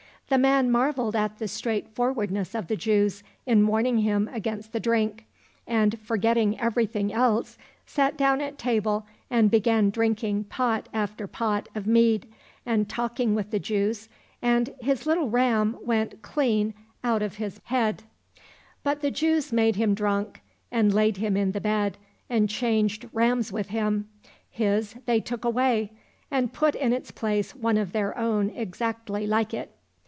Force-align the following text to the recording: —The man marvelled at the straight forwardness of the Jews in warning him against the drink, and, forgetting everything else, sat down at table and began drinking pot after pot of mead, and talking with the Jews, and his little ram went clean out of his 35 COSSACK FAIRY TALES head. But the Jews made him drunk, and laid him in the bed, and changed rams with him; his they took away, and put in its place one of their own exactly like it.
—The 0.31 0.37
man 0.37 0.71
marvelled 0.71 1.13
at 1.13 1.39
the 1.39 1.47
straight 1.49 1.89
forwardness 1.89 2.55
of 2.55 2.67
the 2.67 2.77
Jews 2.77 3.21
in 3.45 3.67
warning 3.67 3.97
him 3.97 4.29
against 4.31 4.71
the 4.71 4.79
drink, 4.79 5.25
and, 5.67 5.99
forgetting 5.99 6.57
everything 6.57 7.11
else, 7.11 7.57
sat 7.85 8.15
down 8.15 8.39
at 8.39 8.57
table 8.57 9.05
and 9.29 9.51
began 9.51 9.89
drinking 9.89 10.45
pot 10.45 10.87
after 10.93 11.27
pot 11.27 11.67
of 11.75 11.85
mead, 11.85 12.27
and 12.65 12.87
talking 12.87 13.35
with 13.35 13.51
the 13.51 13.59
Jews, 13.59 14.07
and 14.41 14.73
his 14.79 15.05
little 15.05 15.29
ram 15.29 15.77
went 15.83 16.21
clean 16.21 16.75
out 17.03 17.21
of 17.21 17.35
his 17.35 17.55
35 17.55 17.57
COSSACK 17.57 17.67
FAIRY 17.67 17.91
TALES 17.91 18.05
head. 18.05 18.83
But 18.85 19.01
the 19.01 19.11
Jews 19.11 19.51
made 19.51 19.75
him 19.75 19.93
drunk, 19.93 20.39
and 20.71 20.93
laid 20.93 21.17
him 21.17 21.35
in 21.35 21.51
the 21.51 21.59
bed, 21.59 21.97
and 22.29 22.47
changed 22.47 23.09
rams 23.11 23.51
with 23.51 23.67
him; 23.67 24.07
his 24.49 24.93
they 25.05 25.19
took 25.19 25.43
away, 25.43 25.91
and 26.31 26.53
put 26.53 26.75
in 26.75 26.93
its 26.93 27.11
place 27.11 27.53
one 27.53 27.75
of 27.77 27.91
their 27.91 28.17
own 28.17 28.49
exactly 28.51 29.27
like 29.27 29.53
it. 29.53 29.75